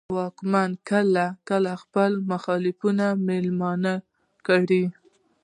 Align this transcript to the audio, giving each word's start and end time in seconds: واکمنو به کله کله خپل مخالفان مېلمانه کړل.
واکمنو 0.17 0.77
به 0.77 0.83
کله 0.89 1.25
کله 1.49 1.71
خپل 1.83 2.11
مخالفان 2.31 2.99
مېلمانه 3.27 3.93
کړل. 4.47 4.85